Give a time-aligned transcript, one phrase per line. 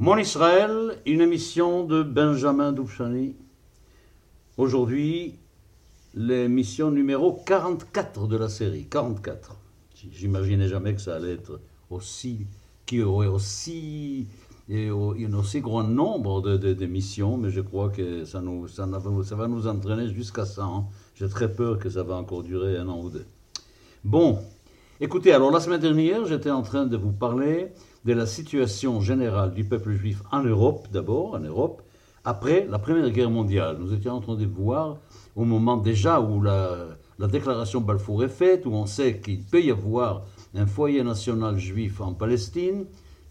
[0.00, 3.34] Mon Israël, une émission de Benjamin Doubchani.
[4.56, 5.34] Aujourd'hui,
[6.14, 8.86] l'émission numéro 44 de la série.
[8.86, 9.56] 44.
[10.12, 11.58] J'imaginais jamais que ça allait être
[11.90, 12.46] aussi,
[12.86, 14.28] qu'il y aurait aussi,
[14.68, 18.88] et un aussi grand nombre d'émissions, mais je crois que ça, nous, ça,
[19.24, 20.88] ça va nous entraîner jusqu'à 100.
[21.16, 23.26] J'ai très peur que ça va encore durer un an ou deux.
[24.04, 24.38] Bon,
[25.00, 27.72] écoutez, alors la semaine dernière, j'étais en train de vous parler
[28.04, 31.82] de la situation générale du peuple juif en Europe, d'abord, en Europe,
[32.24, 33.78] après la Première Guerre mondiale.
[33.80, 34.98] Nous étions en train de voir
[35.34, 39.70] au moment déjà où la, déclaration Balfour est faite, où on sait qu'il peut y
[39.70, 40.22] avoir
[40.54, 42.86] un foyer national juif en Palestine.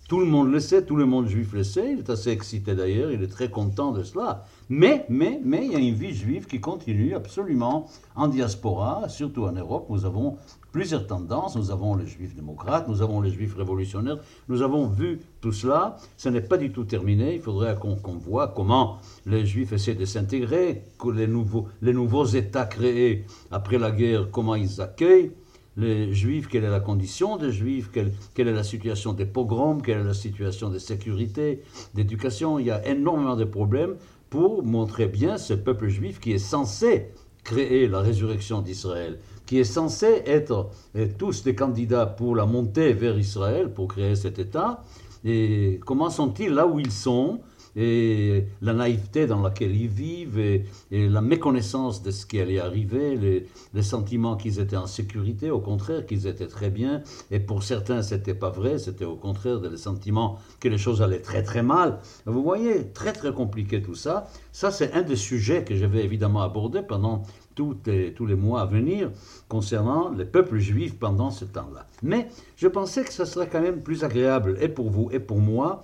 [0.08, 2.76] Tout le monde le sait, tout le monde juif le sait, il est assez excité
[2.76, 4.46] d'ailleurs, il est très content de cela.
[4.70, 9.44] Mais, mais, mais, il y a une vie juive qui continue absolument en diaspora, surtout
[9.44, 9.88] en Europe.
[9.90, 10.38] Nous avons
[10.78, 11.56] plusieurs tendances.
[11.56, 14.20] Nous avons les juifs démocrates, nous avons les juifs révolutionnaires.
[14.48, 15.98] Nous avons vu tout cela.
[16.18, 17.34] Ce n'est pas du tout terminé.
[17.34, 20.84] Il faudrait qu'on voit comment les juifs essaient de s'intégrer,
[21.16, 25.32] les nouveaux, les nouveaux États créés après la guerre, comment ils accueillent
[25.78, 29.82] les juifs, quelle est la condition des juifs, quelle, quelle, est la situation des pogroms,
[29.82, 31.64] quelle est la situation de sécurité,
[31.96, 32.60] d'éducation.
[32.60, 33.96] Il y a énormément de problèmes
[34.30, 39.18] pour montrer bien ce peuple juif qui est censé créer la résurrection d'Israël
[39.48, 40.70] qui est censé être
[41.18, 44.84] tous des candidats pour la montée vers Israël, pour créer cet État.
[45.26, 47.40] Et comment sont-ils là où ils sont?
[47.80, 53.16] Et la naïveté dans laquelle ils vivent et, la méconnaissance de ce qui allait arriver,
[53.16, 53.46] les,
[53.76, 58.02] les sentiments qu'ils étaient en sécurité, au contraire qu'ils étaient très bien, et pour certains
[58.02, 62.00] c'était pas vrai, c'était au contraire des sentiments que les choses allaient très très mal.
[62.26, 64.28] Vous voyez, très très compliqué tout ça.
[64.52, 67.22] Ça c'est un des sujets que je vais évidemment aborder pendant
[67.58, 69.12] tous les mois à venir
[69.50, 71.88] concernant les peuples juifs pendant ce temps-là.
[72.04, 75.40] Mais je pensais que ce serait quand même plus agréable, et pour vous et pour
[75.40, 75.84] moi,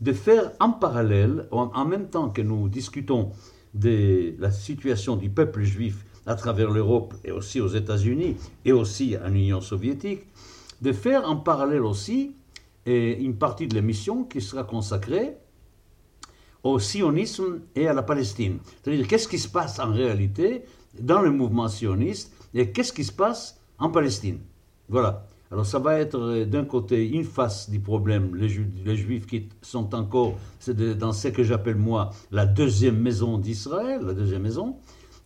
[0.00, 3.30] de faire en parallèle, en, même temps que nous discutons
[3.72, 9.16] de la situation du peuple juif à travers l'Europe et aussi aux États-Unis et aussi
[9.16, 10.26] en Union soviétique,
[10.80, 12.34] de faire en parallèle aussi
[12.86, 15.36] une partie de l'émission qui sera consacrée
[16.62, 18.58] au sionisme et à la Palestine.
[18.82, 20.64] C'est-à-dire qu'est-ce qui se passe en réalité
[21.00, 24.38] dans le mouvement sioniste et qu'est-ce qui se passe en Palestine?
[24.88, 25.26] Voilà.
[25.50, 28.48] Alors ça va être euh, d'un côté une face du problème, les,
[28.96, 30.34] juifs qui sont encore
[30.98, 34.76] dans ce que j'appelle moi la deuxième maison d'Israël, la deuxième maison,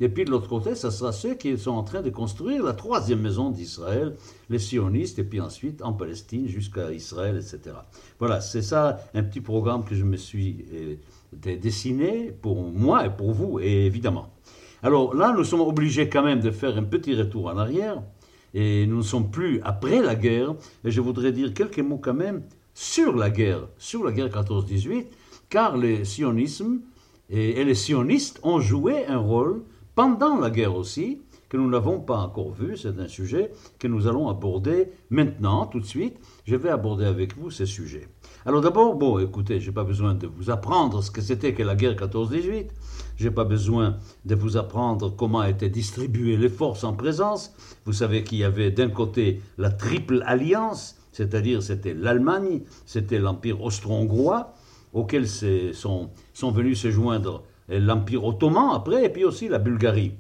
[0.01, 2.73] et puis de l'autre côté, ça sera ceux qui sont en train de construire la
[2.73, 4.15] troisième maison d'Israël,
[4.49, 7.77] les sionistes, et puis ensuite en Palestine jusqu'à Israël, etc.
[8.19, 13.11] Voilà, c'est ça un petit programme que je me suis euh, dessiné pour moi et
[13.11, 14.31] pour vous, et évidemment.
[14.83, 18.03] Alors là, nous sommes obligés quand même de faire un petit retour en arrière,
[18.55, 22.15] et nous ne sommes plus après la guerre, et je voudrais dire quelques mots quand
[22.15, 22.43] même
[22.75, 25.07] sur la guerre, sur la guerre 14-18,
[25.49, 26.81] car le sionisme
[27.31, 29.63] et, les sionistes ont joué un rôle
[29.95, 34.07] pendant la guerre aussi, que nous n'avons pas encore vu, c'est un sujet que nous
[34.07, 36.19] allons aborder maintenant, tout de suite.
[36.45, 38.07] Je vais aborder avec vous ce sujet.
[38.45, 41.63] Alors d'abord, bon, écoutez, je n'ai pas besoin de vous apprendre ce que c'était que
[41.63, 42.69] la guerre 14-18.
[43.19, 47.53] Je n'ai pas besoin de vous apprendre comment étaient distribuées les forces en présence.
[47.85, 53.61] Vous savez qu'il y avait d'un côté la triple alliance, c'est-à-dire c'était l'Allemagne, c'était l'Empire
[53.61, 54.55] austro-hongrois,
[54.93, 60.13] auquel sont, venus se joindre l'Empire ottoman après, et puis aussi la Bulgarie.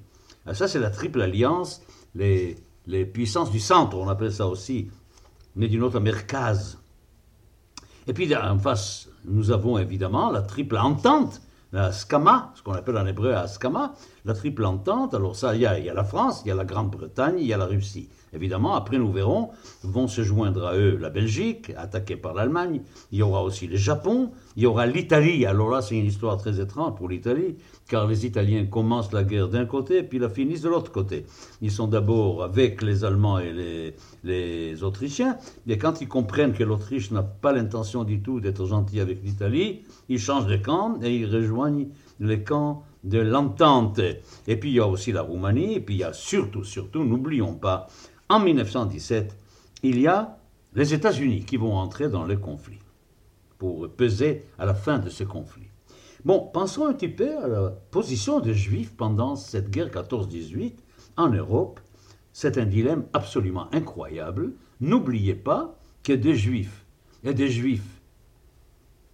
[0.44, 1.82] Ah, ça, c'est la triple alliance,
[2.16, 2.56] les,
[2.88, 4.90] les puissances du centre, on appelle ça aussi,
[5.54, 6.78] mais d'une autre mercase.
[8.08, 11.42] Et puis en face, nous avons évidemment la triple entente,
[11.72, 13.92] la Skama, ce qu'on appelle en hébreu la Skama,
[14.28, 15.14] la triple entente.
[15.14, 17.36] Alors ça, il y, a, il y a la France, il y a la Grande-Bretagne,
[17.38, 18.08] il y a la Russie.
[18.34, 19.48] Évidemment, après nous verrons,
[19.82, 23.76] vont se joindre à eux la Belgique, attaquée par l'Allemagne, il y aura aussi le
[23.76, 25.46] Japon, il y aura l'Italie.
[25.46, 27.56] Alors là, c'est une histoire très étrange pour l'Italie,
[27.88, 31.24] car les Italiens commencent la guerre d'un côté, puis la finissent de l'autre côté.
[31.62, 36.64] Ils sont d'abord avec les Allemands et les, les Autrichiens, mais quand ils comprennent que
[36.64, 41.16] l'Autriche n'a pas l'intention du tout d'être gentil avec l'Italie, ils changent de camp et
[41.16, 41.88] ils rejoignent
[42.20, 44.00] les camps de l'entente.
[44.46, 47.04] Et puis il y a aussi la Roumanie, et puis il y a surtout, surtout,
[47.04, 47.88] n'oublions pas,
[48.28, 49.36] en 1917,
[49.82, 50.38] il y a
[50.74, 52.78] les États-Unis qui vont entrer dans le conflit
[53.58, 55.68] pour peser à la fin de ce conflit.
[56.24, 60.74] Bon, pensons un petit peu à la position des Juifs pendant cette guerre 14-18
[61.16, 61.80] en Europe.
[62.32, 64.52] C'est un dilemme absolument incroyable.
[64.80, 66.84] N'oubliez pas que des Juifs
[67.24, 68.00] et des Juifs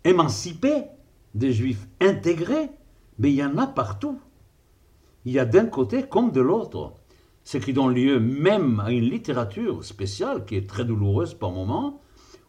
[0.05, 0.85] émancipés,
[1.35, 2.71] des Juifs intégrés,
[3.19, 4.19] mais il y en a partout.
[5.25, 6.95] Il y a d'un côté comme de l'autre
[7.45, 12.01] ce qui donne lieu même à une littérature spéciale qui est très douloureuse par moments,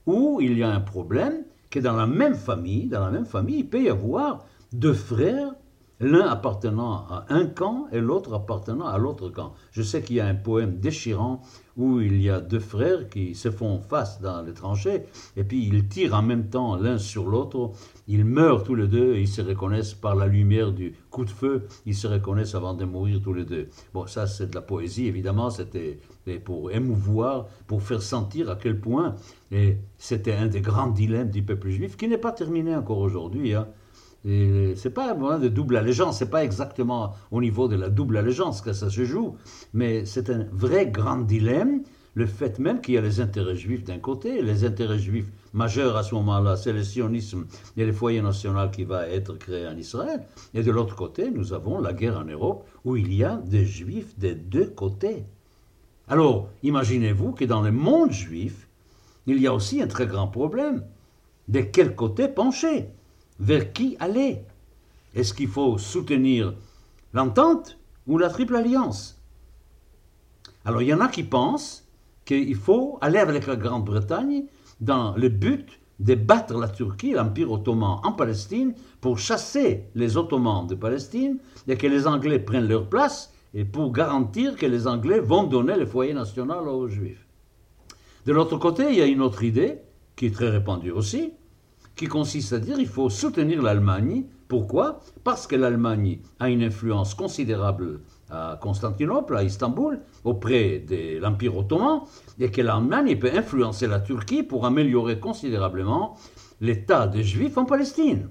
[0.05, 3.59] où il y a un problème que dans la même famille, dans la même famille,
[3.59, 5.53] il peut y avoir deux frères
[5.99, 9.53] l'un appartenant à un camp et l'autre appartenant à l'autre camp.
[9.71, 11.41] Je sais qu'il y a un poème déchirant
[11.77, 15.03] où il y a deux frères qui se font face dans les tranchées
[15.35, 17.71] et puis ils tirent en même temps l'un sur l'autre.
[18.07, 21.67] Ils meurent tous les deux, ils se reconnaissent par la lumière du coup de feu,
[21.85, 23.69] ils se reconnaissent avant de mourir tous les deux.
[23.93, 25.99] Bon, ça c'est de la poésie, évidemment, c'était
[26.43, 29.15] pour émouvoir, pour faire sentir à quel point,
[29.51, 33.53] et c'était un des grands dilemmes du peuple juif qui n'est pas terminé encore aujourd'hui.
[33.53, 33.67] Hein
[34.25, 38.61] c'est pas un de double allégeance, c'est pas exactement au niveau de la double allégeance
[38.61, 39.35] que ça se joue,
[39.73, 41.83] mais c'est un vrai grand dilemme.
[42.15, 45.97] Le fait même qu'il y a les intérêts juifs d'un côté, les intérêts juifs majeurs
[45.97, 47.45] à ce moment-là, c'est le sionisme
[47.75, 50.23] et le foyer national qui va être créé en Israël.
[50.53, 53.65] Et de l'autre côté, nous avons la guerre en Europe où il y a des
[53.65, 55.25] juifs des deux côtés.
[56.07, 58.69] Alors, imaginez-vous que dans le monde juif,
[59.27, 60.83] il y a aussi un très grand problème.
[61.49, 62.87] De quel côté pencher?
[63.39, 64.41] Vers qui aller?
[65.13, 66.53] Est-ce qu'il faut soutenir
[67.13, 67.77] l'entente
[68.07, 69.21] ou la triple alliance?
[70.65, 71.87] Alors il y en a qui pensent
[72.25, 74.45] qu'il faut aller avec la Grande-Bretagne
[74.81, 80.67] dans le but de battre la Turquie, l'Empire ottoman en Palestine, pour chasser les Ottomans
[80.67, 81.37] de Palestine
[81.67, 85.77] et que les Anglais prennent leur place et pour garantir que les Anglais vont donner
[85.77, 87.25] le foyer national aux Juifs.
[88.25, 89.77] De l'autre côté, il y a une autre idée
[90.15, 91.31] qui est très répandue aussi,
[91.95, 94.25] qui consiste à dire qu'il faut soutenir l'Allemagne.
[94.47, 94.99] Pourquoi?
[95.23, 102.01] Parce que l'Allemagne a une influence considérable à Constantinople, à Istanbul, auprès de l'Empire ottoman,
[102.39, 106.17] et que l'Allemagne peut influencer la Turquie pour améliorer considérablement
[106.61, 108.29] l'état des Juifs en Palestine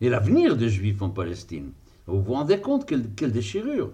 [0.00, 1.72] et l'avenir des Juifs en Palestine.
[2.06, 3.90] Vous vous rendez compte quelle, quelle déchirure?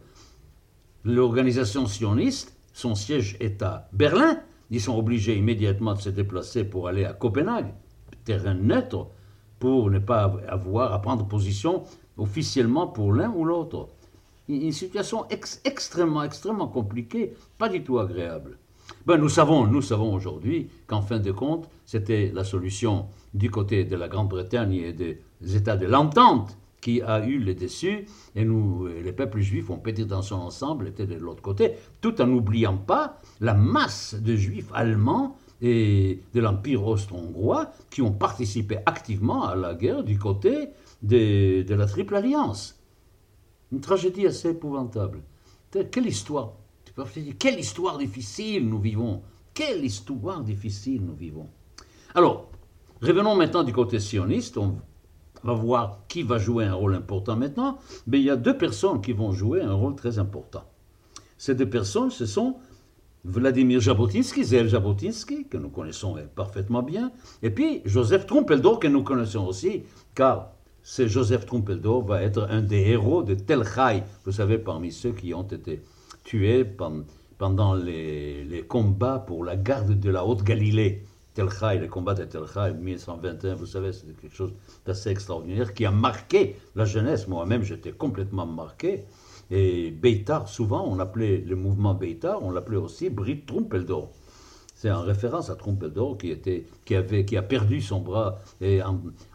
[1.04, 6.88] L'organisation sioniste, son siège est à Berlin, ils sont obligés immédiatement de se déplacer pour
[6.88, 7.74] aller à Copenhague
[8.24, 9.08] terrain neutre
[9.58, 11.84] pour ne pas avoir à prendre position
[12.16, 13.88] officiellement pour l'un ou l'autre.
[14.48, 18.58] Une situation extrêmement, extrêmement compliquée, pas du tout agréable.
[19.06, 23.84] Ben, nous savons, nous savons aujourd'hui qu'en fin de compte, c'était la solution du côté
[23.84, 25.18] de la Grande-Bretagne et des
[25.56, 28.06] États de l'entente qui a eu le dessus,
[28.36, 31.72] et nous, les peuples juifs ont pété dans son ensemble, étaient de l'autre côté,
[32.02, 35.34] tout en n'oubliant pas la masse de juifs allemands
[35.66, 40.68] et de l'Empire austro-hongrois qui ont participé activement à la guerre du côté
[41.02, 42.78] de, la Triple Alliance.
[43.72, 45.22] Une tragédie assez épouvantable.
[45.90, 46.52] Quelle histoire?
[47.38, 49.22] Quelle histoire difficile nous vivons
[49.54, 51.48] Quelle histoire difficile nous vivons
[52.14, 52.50] Alors,
[53.00, 54.58] revenons maintenant du côté sioniste.
[54.58, 54.76] On
[55.44, 57.78] va voir qui va jouer un rôle important maintenant.
[58.06, 60.64] Mais il y a deux personnes qui vont jouer un rôle très important.
[61.38, 62.56] Ces deux personnes, ce sont
[63.24, 67.10] Vladimir Jabotinsky, Zel Jabotinsky, que nous connaissons parfaitement bien,
[67.42, 69.84] et puis Joseph Trumpeldor, que nous connaissons aussi,
[70.14, 74.92] car c'est Joseph Trumpeldor va être un des héros de Tel Chai, vous savez, parmi
[74.92, 75.80] ceux qui ont été
[76.24, 76.64] tués
[77.38, 81.06] pendant les, combats pour la garde de la Haute-Galilée.
[81.32, 84.52] Tel Chai, les combats de Tel Chai 1121, vous savez, c'est quelque chose
[84.84, 87.26] d'assez extraordinaire qui a marqué la jeunesse.
[87.26, 89.04] Moi-même, j'étais complètement marqué.
[89.50, 94.10] Et Beitar, souvent, on appelait le mouvement Beitar, on l'appelait aussi Brit Trumpeldor.
[94.74, 98.40] C'est en référence à Trumpeldor qui, était, qui, avait, qui a perdu son bras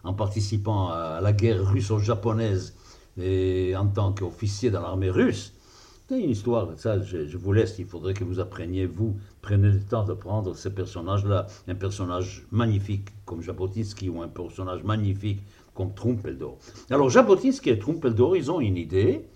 [0.04, 2.76] en, participant à la guerre russo-japonaise
[3.18, 5.54] en tant qu'officier dans l'armée russe.
[6.08, 9.70] C'est une histoire, ça je, je, vous laisse, il faudrait que vous appreniez, vous, prenez
[9.70, 15.44] le temps de prendre ce personnage-là, un personnage magnifique comme Jabotinsky ou un personnage magnifique
[15.76, 16.58] comme Trumpeldor.
[16.90, 19.28] Alors Jabotinsky et Trumpeldor, ils ont une idée,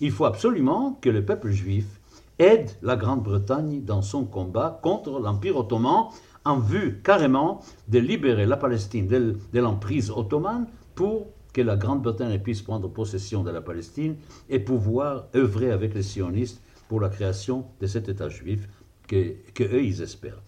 [0.00, 2.00] il faut absolument que le peuple juif
[2.38, 6.06] aide la Grande-Bretagne dans son combat contre l'Empire ottoman
[6.44, 12.62] en vue carrément de libérer la Palestine de, l'emprise ottomane pour que la Grande-Bretagne puisse
[12.62, 14.16] prendre possession de la Palestine
[14.48, 18.68] et pouvoir œuvrer avec les sionistes pour la création de cet État juif
[19.06, 20.42] que, eux ils espèrent.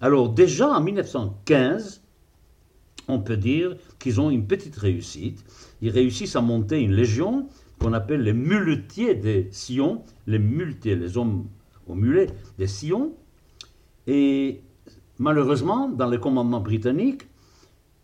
[0.00, 2.02] Alors déjà en 1915,
[3.08, 5.44] on peut dire qu'ils ont une petite réussite.
[5.80, 7.46] Ils réussissent à monter une légion
[7.78, 11.46] qu'on appelle les muletiers des sillons, les muletiers, les hommes
[11.86, 12.28] au mulet
[12.58, 13.12] des sillons.
[14.06, 14.62] Et
[15.18, 17.26] malheureusement, dans les commandements britanniques,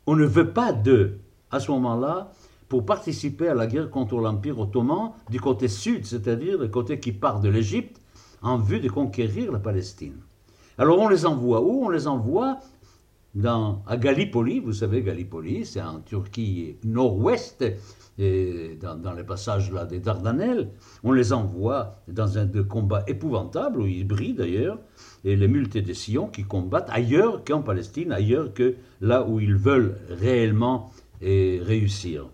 [0.06, 2.32] on ne veut pas d'eux, à ce moment-là,
[2.68, 7.12] pour participer à la guerre contre l'Empire ottoman du côté sud, c'est-à-dire le côté qui
[7.12, 8.00] part de l'Égypte,
[8.40, 10.16] en vue de conquérir la Palestine.
[10.78, 11.84] Alors on les envoie où?
[11.84, 12.58] On les envoie
[13.44, 17.64] à Gallipoli, vous savez, Gallipoli, c'est en Turquie nord-ouest,
[18.18, 20.68] dans, dans, les passages là des Dardanelles,
[21.02, 24.78] on les envoie dans un de combats épouvantables, où ils brillent d'ailleurs,
[25.24, 29.56] et les muletiers de Sion qui combattent ailleurs qu'en Palestine, ailleurs que là où ils
[29.56, 30.90] veulent réellement
[31.22, 32.28] réussir.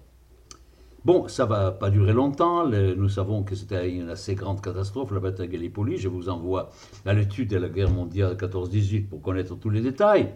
[1.05, 2.67] Bon, ça va pas durer longtemps.
[2.67, 5.97] nous savons que c'était une assez grande catastrophe, la bataille de Gallipoli.
[5.97, 6.71] Je vous envoie
[7.07, 10.35] à l'étude de la guerre mondiale 14-18 pour connaître tous les détails.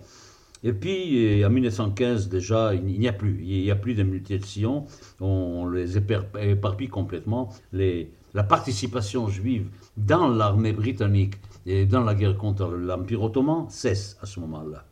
[0.65, 3.43] Et puis, en 1915, déjà, il n'y a plus.
[3.43, 4.87] Il n'y a plus de Sion.
[5.21, 7.51] On les éparpille complètement.
[7.73, 11.35] La participation juive dans l'armée britannique
[11.67, 14.85] et dans la guerre contre l'Empire ottoman cesse à ce moment-là.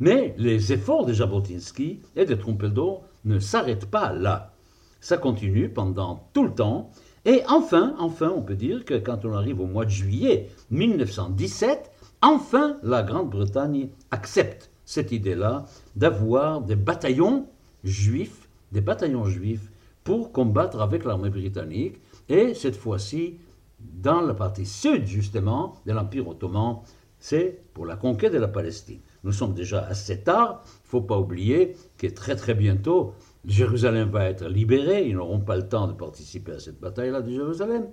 [0.00, 4.54] Mais les efforts de Jabotinsky et de Trumpeldor ne s'arrêtent pas là.
[5.00, 6.90] Ça continue pendant tout le temps.
[7.26, 11.90] Et enfin, enfin, on peut dire que quand on arrive au mois de juillet 1917,
[12.22, 17.46] enfin la Grande-Bretagne accepte cette idée-là d'avoir des bataillons
[17.84, 19.70] juifs, des bataillons juifs
[20.02, 23.36] pour combattre avec l'armée britannique, et cette fois-ci
[23.78, 26.78] dans la partie sud justement de l'Empire ottoman,
[27.20, 28.98] c'est pour la conquête de la Palestine.
[29.22, 33.14] Nous sommes déjà assez tard, il ne faut pas oublier que très très bientôt,
[33.46, 37.30] Jérusalem va être libérée, ils n'auront pas le temps de participer à cette bataille-là de
[37.30, 37.86] Jérusalem,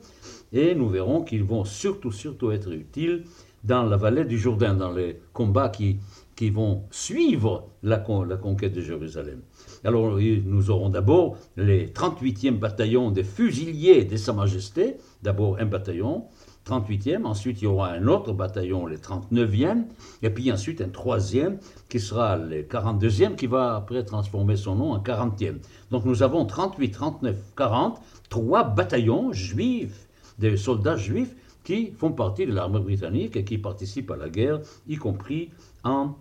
[0.51, 3.23] et nous verrons qu'ils vont surtout, surtout être utiles
[3.63, 5.99] dans la vallée du Jourdain, dans les combats qui,
[6.37, 9.41] qui vont suivre la, la conquête de Jérusalem.
[9.83, 16.25] Alors nous aurons d'abord les 38e bataillons des fusiliers de Sa Majesté, d'abord un bataillon,
[16.67, 19.85] 38e, ensuite il y aura un autre bataillon, les 39e,
[20.21, 21.57] et puis ensuite un troisième
[21.89, 25.55] qui sera le 42e qui va après transformer son nom en 40e.
[25.89, 32.45] Donc nous avons 38, 39, 40, trois bataillons juifs, des soldats juifs qui font partie
[32.45, 35.49] de l'armée britannique et qui participent à la guerre, y compris
[35.83, 36.15] en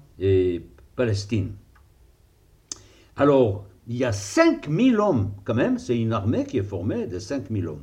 [0.95, 1.53] Palestine.
[3.17, 7.19] Alors, il y a 5000 hommes quand même, c'est une armée qui est formée de
[7.19, 7.83] 5000 hommes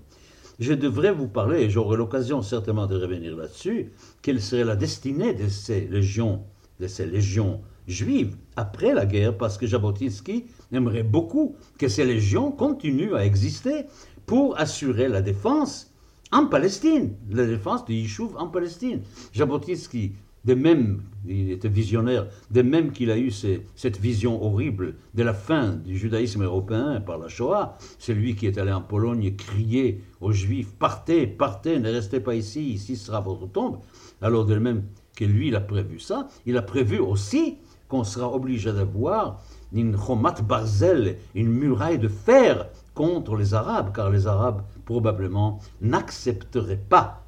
[0.60, 5.34] je devrais vous parler, et j'aurai l'occasion certainement de revenir là-dessus, quelle serait la destinée
[5.34, 6.44] de ces légions,
[6.80, 12.52] de ces légions juives après la guerre, parce que Jabotinsky aimerait beaucoup que ces légions
[12.52, 13.86] continuent à exister
[14.26, 15.94] pour assurer la défense
[16.32, 19.02] en Palestine, la défense du Yishuv en Palestine.
[19.34, 20.14] Jabotinsky
[20.46, 25.34] de même, il était visionnaire, de même qu'il a eu cette vision horrible de la
[25.34, 30.02] fin du judaïsme européen par la Shoah, c'est lui qui est allé en Pologne crier
[30.20, 33.80] aux Juifs Partez, partez, ne restez pas ici, ici sera votre tombe.
[34.22, 34.84] Alors, de même
[35.16, 37.58] que lui, a prévu ça, il a prévu aussi
[37.88, 44.10] qu'on sera obligé d'avoir une chomat barzel, une muraille de fer contre les Arabes, car
[44.10, 47.24] les Arabes probablement n'accepteraient pas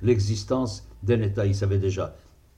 [0.00, 1.46] l'existence d'un État.
[1.46, 2.14] Ils savaient déjà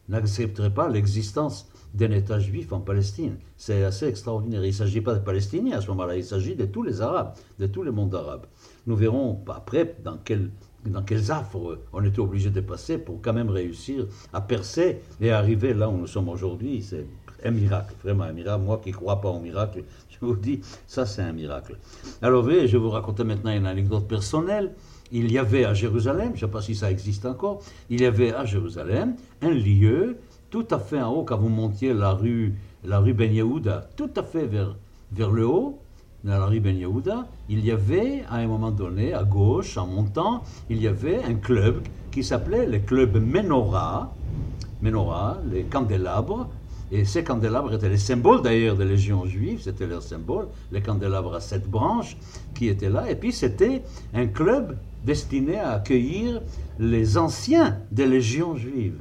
[0.08, 3.36] n'accepterait pas l'existence d'un État juif en Palestine.
[3.56, 4.64] C'est assez extraordinaire.
[4.64, 7.34] Il ne s'agit pas de Palestiniens à ce moment-là, il s'agit de tous les Arabes,
[7.58, 8.46] de tout le monde arabe.
[8.86, 10.50] Nous verrons après dans, quel,
[10.84, 15.30] dans quels affres on était obligé de passer pour quand même réussir à percer et
[15.30, 16.82] arriver là où nous sommes aujourd'hui.
[16.82, 17.06] C'est
[17.44, 18.62] un miracle, vraiment un miracle.
[18.62, 21.78] Moi qui ne crois pas au miracle, je vous dis, ça c'est un miracle.
[22.22, 24.74] Alors, je vais vous raconter maintenant une anecdote personnelle
[25.14, 28.04] il y avait à Jérusalem, je ne sais pas si ça existe encore, il y
[28.04, 30.16] avait à Jérusalem un lieu
[30.50, 32.54] tout à fait en haut, quand vous montiez la rue,
[32.84, 34.76] la rue Ben Yehuda, tout à fait vers,
[35.12, 35.78] vers le haut,
[36.24, 39.86] dans la rue Ben Yehuda, il y avait à un moment donné, à gauche, en
[39.86, 44.12] montant, il y avait un club qui s'appelait le club Menorah,
[44.82, 46.48] Menorah, les candélabres,
[46.90, 51.34] et ces candélabres étaient les symboles d'ailleurs des légions juives, c'était leur symbole, les candélabres
[51.34, 52.16] à sept branches
[52.54, 53.10] qui étaient là.
[53.10, 56.42] Et puis c'était un club destiné à accueillir
[56.78, 59.00] les anciens des légions juives.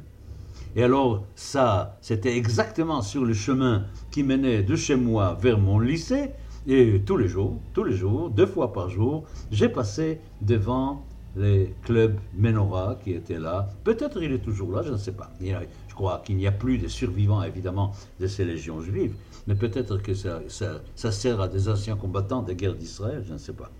[0.76, 5.78] Et alors, ça, c'était exactement sur le chemin qui menait de chez moi vers mon
[5.78, 6.30] lycée.
[6.66, 11.04] Et tous les jours, tous les jours, deux fois par jour, j'ai passé devant
[11.36, 13.68] les clubs Menorah qui étaient là.
[13.84, 15.30] Peut-être il est toujours là, je ne sais pas.
[15.40, 19.14] Je crois qu'il n'y a plus de survivants, évidemment, de ces légions juives.
[19.46, 23.38] Mais peut-être que ça, ça sert à des anciens combattants des guerres d'Israël, je ne
[23.38, 23.70] sais pas.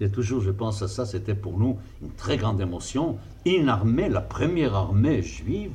[0.00, 3.18] Et toujours, je pense à ça, c'était pour nous une très grande émotion.
[3.44, 5.72] Une armée, la première armée juive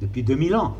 [0.00, 0.76] depuis 2000 ans.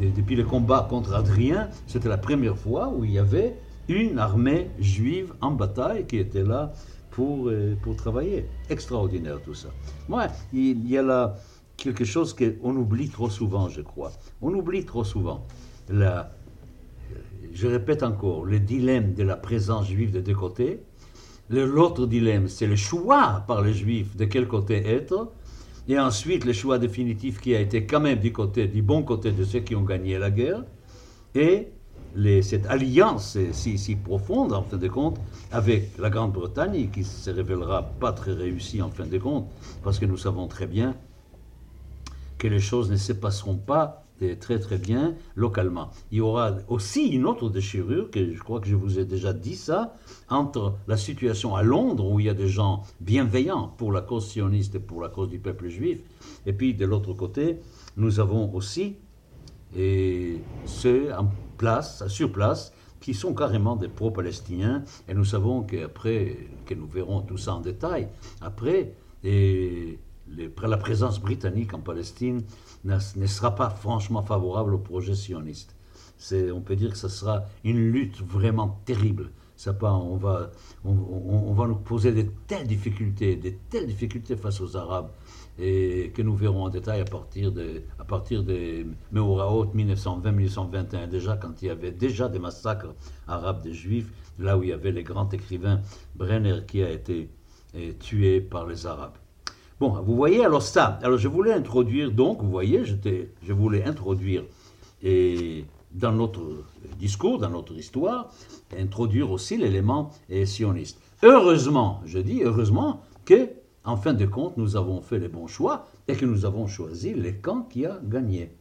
[0.00, 3.56] depuis le combat contre Adrien, c'était la première fois où il y avait
[3.88, 6.72] une armée juive en bataille qui était là
[7.10, 8.46] pour, euh, pour travailler.
[8.70, 9.68] Extraordinaire tout ça.
[10.08, 11.36] Moi, il y a là
[11.76, 14.12] quelque chose qu'on oublie trop souvent, je crois.
[14.40, 15.44] On oublie trop souvent.
[15.88, 16.32] La,
[17.52, 20.80] je répète encore, le dilemme de la présence juive de deux côtés
[21.52, 25.30] L'autre dilemme, c'est le choix par les Juifs de quel côté être.
[25.86, 29.32] Et ensuite, le choix définitif qui a été quand même du, côté, du bon côté
[29.32, 30.64] de ceux qui ont gagné la guerre.
[31.34, 31.68] Et
[32.40, 35.18] cette alliance si, si, profonde, en fin de compte,
[35.50, 39.46] avec la Grande-Bretagne, qui se révélera pas très réussie en fin de compte,
[39.82, 40.96] parce que nous savons très bien
[42.38, 44.06] que les choses ne se passeront pas
[44.38, 45.90] très très bien localement.
[46.10, 49.32] Il y aura aussi une autre déchirure, que je crois que je vous ai déjà
[49.32, 49.94] dit ça,
[50.28, 54.26] entre la situation à Londres, où il y a des gens bienveillants pour la cause
[54.26, 56.00] sioniste et pour la cause du peuple juif,
[56.46, 57.58] et puis de l'autre côté,
[57.96, 58.96] nous avons aussi
[59.74, 66.36] et ceux en place, sur place, qui sont carrément des pro-palestiniens, et nous savons qu'après,
[66.66, 68.08] que nous verrons tout ça en détail,
[68.40, 69.98] après, et
[70.62, 72.42] la présence britannique en Palestine
[72.84, 75.76] ne sera pas franchement favorable au projet sioniste.
[76.32, 79.30] On peut dire que ce sera une lutte vraiment terrible.
[79.56, 80.50] Ça pas, on, va,
[80.84, 85.10] on, va nous poser de telles difficultés, de telles difficultés face aux Arabes,
[85.56, 88.84] et que nous verrons en détail à partir de, à partir de
[89.14, 92.94] 1920-1921, déjà quand il y avait déjà des massacres
[93.28, 95.80] arabes des Juifs, là où il y avait les grands écrivains
[96.16, 97.30] Brenner qui a été
[98.00, 99.16] tué par les Arabes.
[99.82, 101.00] Bon, vous voyez alors ça.
[101.02, 104.44] Alors je voulais introduire donc, vous voyez, je voulais introduire
[105.02, 106.40] dans notre
[107.00, 108.30] discours, dans notre histoire,
[108.78, 110.12] introduire aussi l'élément
[110.44, 111.00] sioniste.
[111.24, 113.48] Heureusement, je dis heureusement que,
[113.82, 117.12] en fin de compte, nous avons fait les bons choix et que nous avons choisi
[117.12, 118.52] les camps qui a gagné.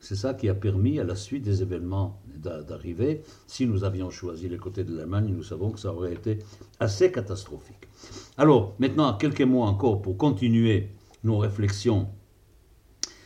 [0.00, 3.20] C'est ça qui a permis à la suite des événements d'arriver.
[3.46, 6.38] Si nous avions choisi les côtés de l'Allemagne, nous savons que ça aurait été
[6.80, 7.86] assez catastrophique.
[8.38, 10.88] Alors, maintenant, quelques mots encore pour continuer
[11.22, 12.08] nos réflexions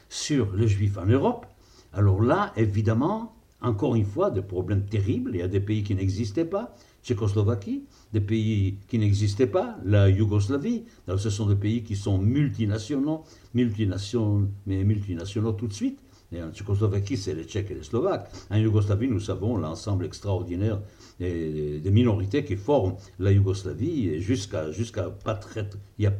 [0.09, 1.47] sur les Juifs en Europe.
[1.93, 5.31] Alors là, évidemment, encore une fois, des problèmes terribles.
[5.35, 10.09] Il y a des pays qui n'existaient pas, Tchécoslovaquie, des pays qui n'existaient pas, la
[10.09, 10.85] Yougoslavie.
[11.07, 13.23] Alors ce sont des pays qui sont multinationaux,
[13.55, 15.99] multinationaux, mais multinationaux tout de suite.
[16.35, 18.29] Et en Tchécoslovaquie, c'est les Tchèques et les Slovaques.
[18.51, 20.81] En Yougoslavie, nous savons l'ensemble extraordinaire
[21.21, 26.11] des, minorités qui forment la Yougoslavie jusqu'à jusqu'à pas très il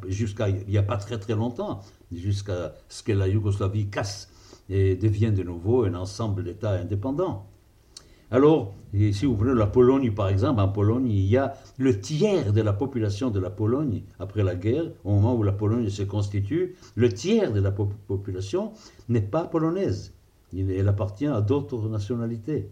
[0.69, 1.81] y a pas très très longtemps,
[2.13, 4.31] jusqu'à ce que la Yougoslavie casse
[4.69, 7.47] et devienne de nouveau un ensemble d'États indépendants.
[8.35, 12.53] Alors, si vous prenez la Pologne par exemple, en Pologne, il y a le tiers
[12.53, 16.03] de la population de la Pologne après la guerre, au moment où la Pologne se
[16.03, 18.73] constitue, le tiers de la population
[19.09, 20.15] n'est pas polonaise.
[20.53, 22.69] Elle appartient à d'autres nationalités.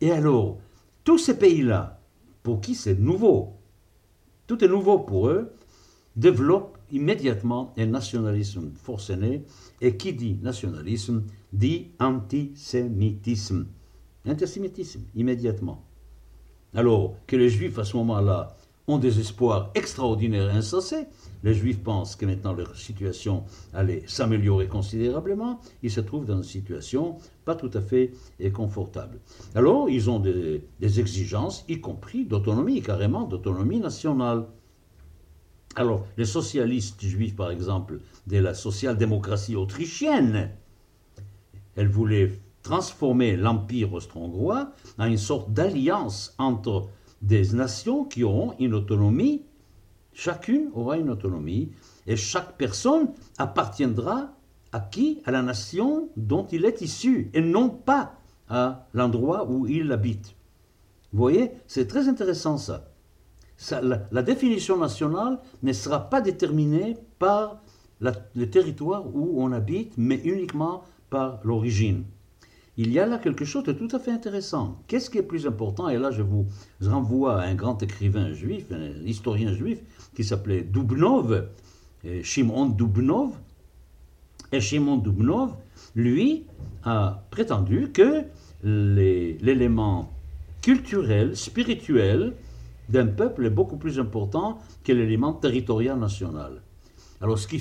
[0.00, 0.58] Et alors,
[1.04, 2.00] tous ces pays-là,
[2.42, 3.52] pour qui c'est nouveau,
[4.48, 5.52] tout est nouveau pour eux,
[6.16, 9.44] développent immédiatement un nationalisme forcené,
[9.80, 13.66] et qui dit nationalisme dit antisémitisme.
[14.26, 15.82] Antisémitisme, immédiatement.
[16.74, 18.56] Alors que les juifs à ce moment-là
[18.88, 21.06] ont des espoirs extraordinaires et insensés,
[21.42, 25.60] les Juifs pensent que maintenant leur situation allait s'améliorer considérablement.
[25.82, 28.12] Ils se trouvent dans une situation pas tout à fait
[28.52, 29.20] confortable.
[29.54, 34.46] Alors, ils ont des, exigences, y compris d'autonomie, carrément d'autonomie nationale.
[35.76, 40.50] Alors, les socialistes juifs, par exemple, de la social-démocratie autrichienne,
[41.76, 42.32] elles voulaient
[42.66, 46.88] transformer l'empire austro-hongrois en une sorte d'alliance entre
[47.22, 49.44] des nations qui auront une autonomie
[50.12, 51.72] Chacune aura une autonomie
[52.06, 54.30] et chaque personne appartiendra
[54.72, 55.20] à qui?
[55.26, 58.14] À la nation dont il est issu et non pas
[58.48, 60.34] à l'endroit où il habite.
[61.12, 62.88] Vous voyez, c'est très intéressant ça.
[63.82, 67.60] la, définition nationale ne sera pas déterminée par
[68.00, 72.04] le territoire où on habite, mais uniquement par l'origine
[72.78, 74.82] il y a là quelque chose de tout à fait intéressant.
[74.86, 75.88] Qu'est-ce qui est plus important?
[75.88, 76.46] Et là, je vous
[76.82, 79.78] renvoie à un grand écrivain juif, un historien juif,
[80.14, 81.48] qui s'appelait Dubnov,
[82.22, 83.32] Shimon Dubnov.
[84.52, 85.54] Et Shimon Dubnov,
[85.94, 86.44] lui,
[86.84, 88.24] a prétendu que
[88.62, 90.12] l'élément
[90.60, 92.34] culturel, spirituel
[92.88, 96.62] d'un peuple est beaucoup plus important que l'élément territorial national.
[97.20, 97.60] Alors, ce qu'il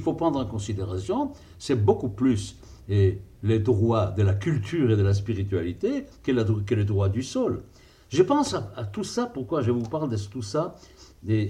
[0.00, 2.56] faut, prendre en considération, c'est beaucoup plus
[2.88, 6.32] et les droits de la culture et de la spiritualité que,
[6.74, 7.62] les droits du sol.
[8.08, 10.76] Je pense à, tout ça, pourquoi je vous parle de tout ça,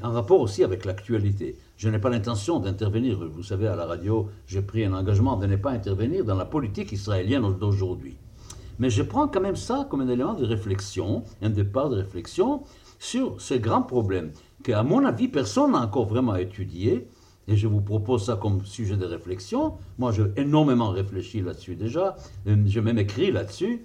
[0.03, 1.57] en rapport aussi avec l'actualité.
[1.77, 5.47] Je n'ai pas l'intention d'intervenir, vous savez, à la radio, j'ai pris un engagement de
[5.47, 8.17] ne pas intervenir dans la politique israélienne d'aujourd'hui.
[8.79, 12.63] Mais je prends quand même ça comme un élément de réflexion, un départ de réflexion
[12.99, 17.09] sur ce grand problème que, à mon avis, personne n'a encore vraiment étudié,
[17.49, 19.75] et je vous propose ça comme sujet de réflexion.
[19.99, 22.17] Moi, j'ai énormément réfléchi là-dessus déjà.
[22.47, 23.85] Euh, j'ai même écrit là-dessus.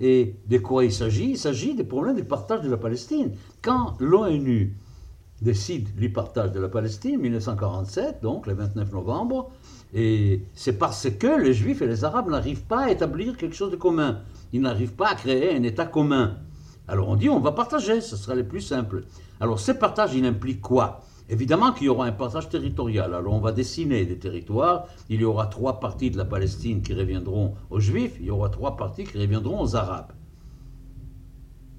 [0.00, 1.30] Et de quoi il s'agit?
[1.30, 3.32] Il s'agit des problèmes du partage de la Palestine.
[3.62, 4.76] Quand l'ONU
[5.42, 9.50] décide du partage de la Palestine, 1947, donc le 29 novembre,
[9.92, 13.70] et c'est parce que les Juifs et les Arabes n'arrivent pas à établir quelque chose
[13.70, 14.20] de commun.
[14.52, 16.38] ils n'arrivent pas à créer un État commun.
[16.88, 19.04] Alors on dit on va partager, ce sera le plus simple.
[19.40, 21.02] Alors ce partage, il implique quoi?
[21.28, 23.14] Évidemment qu'il y aura un partage territorial.
[23.14, 24.86] Alors on va dessiner des territoires.
[25.08, 28.16] Il y aura trois parties de la Palestine qui reviendront aux Juifs.
[28.20, 30.12] Il y aura trois parties qui reviendront aux Arabes.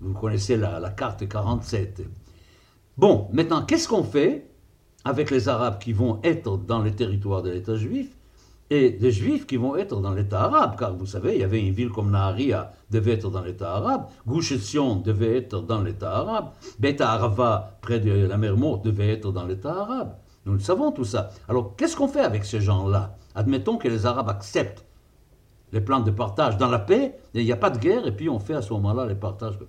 [0.02, 2.04] Vous connaissez la carte 47.
[2.98, 4.50] Bon, maintenant, qu'est-ce qu'on fait
[5.04, 8.10] avec les Arabes qui vont être dans les territoires de l'État juif?
[8.70, 11.60] Et des Juifs qui vont être dans l'État arabe, car vous savez, il y avait
[11.60, 14.54] une ville comme Naharia devait être dans l'État arabe, Gush
[15.04, 16.50] devait être dans l'État arabe,
[16.80, 20.16] Beta Arava, près de la mer Morte, devait être dans l'État arabe.
[20.46, 21.30] Nous le savons tout ça.
[21.48, 23.16] Alors, qu'est-ce qu'on fait avec ces gens-là?
[23.36, 24.86] Admettons que les Arabes acceptent
[25.72, 28.30] les plans de partage dans la paix, il n'y a pas de guerre, et puis
[28.30, 29.60] on fait à ce moment-là les partages.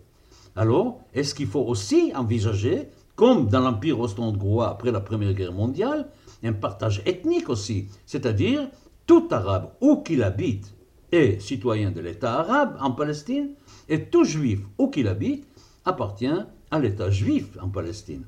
[0.54, 6.08] Alors, est-ce qu'il faut aussi envisager, comme dans l'Empire austro-hongrois après la Première Guerre mondiale,
[6.44, 8.68] un partage ethnique aussi, c'est-à-dire
[9.06, 10.74] tout arabe où qu'il habite
[11.12, 13.50] est citoyen de l'État arabe en Palestine,
[13.88, 15.46] et tout juif où qu'il habite
[15.84, 16.26] appartient
[16.70, 18.24] à l'État juif en Palestine,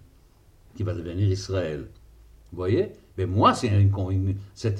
[0.76, 1.88] qui va devenir Israël.
[2.52, 2.92] Vous voyez?
[3.18, 3.68] Mais moi, c'est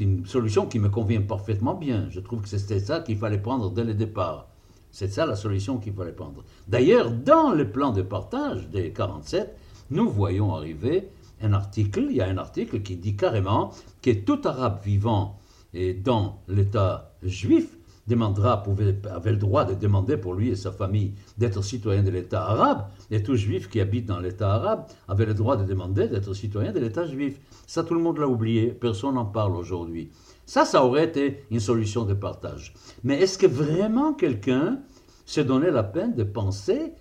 [0.01, 2.07] une, solution qui me convient parfaitement bien.
[2.11, 4.49] Je trouve que c'était ça qu'il fallait prendre dès le départ.
[4.93, 6.45] C'est ça la solution qu'il fallait prendre.
[6.69, 9.55] D'ailleurs, dans le plan de partage des 47,
[9.91, 11.09] nous voyons arriver
[11.43, 15.38] un article, il y a un article qui dit carrément que tout arabe vivant
[15.75, 18.65] et dans l'État juif demandera,
[19.11, 22.87] avait le droit de demander pour lui et sa famille d'être citoyen de l'État arabe,
[23.11, 26.73] et tout juif qui habite dans l'État arabe avait le droit de demander d'être citoyen
[26.73, 27.39] de l'État juif.
[27.67, 30.11] Ça, tout le monde l'a oublié, personne n'en parle aujourd'hui.
[30.47, 32.73] Ça, ça aurait été une solution de partage.
[33.05, 34.81] Mais est-ce que vraiment quelqu'un
[35.27, 36.95] s'est donné la peine de penser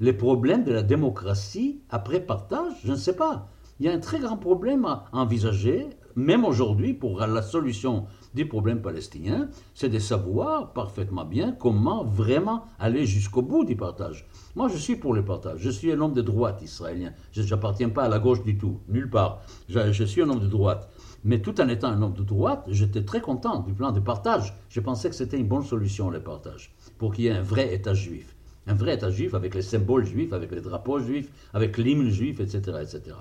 [0.00, 2.74] les problèmes de la démocratie après partage?
[2.84, 3.48] Je ne sais pas.
[3.78, 8.46] Il y a un très grand problème à envisager même aujourd'hui, pour la solution du
[8.46, 14.28] problème palestinien, c'est de savoir parfaitement bien comment vraiment aller jusqu'au bout du partage.
[14.56, 15.60] Moi, je suis pour le partage.
[15.60, 17.12] Je suis un homme de droite israélien.
[17.32, 19.42] Je n'appartiens pas à la gauche du tout, nulle part.
[19.68, 20.90] Je, je, suis un homme de droite.
[21.22, 24.54] Mais tout en étant un homme de droite, j'étais très content du plan de partage.
[24.68, 27.74] Je pensais que c'était une bonne solution, le partage, pour qu'il y ait un vrai
[27.74, 28.34] État juif.
[28.66, 32.40] Un vrai État juif avec les symboles juifs, avec les drapeaux juifs, avec l'hymne juif,
[32.40, 33.16] etc., etc.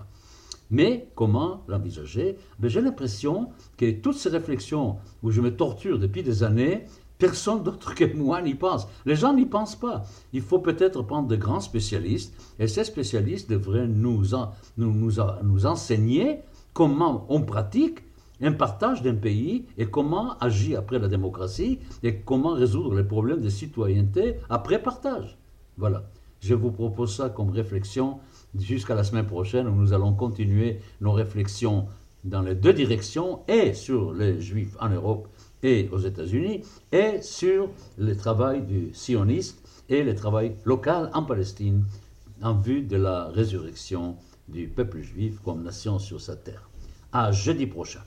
[0.71, 2.37] Mais comment l'envisager?
[2.59, 6.85] Ben, J'ai l'impression que toutes ces réflexions où je me torture depuis des années,
[7.17, 8.87] personne d'autre que moi n'y pense.
[9.05, 10.03] Les gens n'y pensent pas.
[10.31, 14.23] Il faut peut-être prendre de grands spécialistes, et ces spécialistes devraient nous,
[14.77, 15.11] nous, nous,
[15.43, 16.39] nous enseigner
[16.73, 17.99] comment on pratique
[18.41, 23.41] un partage d'un pays et comment agir après la démocratie et comment résoudre les problèmes
[23.41, 25.37] de citoyenneté après partage.
[25.77, 26.03] Voilà.
[26.41, 28.19] Je vous propose ça comme réflexion
[28.57, 31.87] jusqu'à la semaine prochaine où nous allons continuer nos réflexions
[32.23, 35.27] dans les deux directions et sur les juifs en Europe
[35.63, 41.85] et aux États-Unis et sur le travail du sioniste et le travail local en Palestine
[42.41, 44.15] en vue de la résurrection
[44.47, 46.69] du peuple juif comme nation sur sa terre.
[47.11, 48.01] À jeudi prochain.